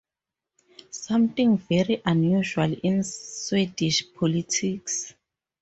[0.89, 5.13] Something very unusual in Swedish politics.